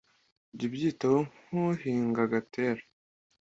[0.55, 2.81] jya ubwitaho nk'uhinga agatera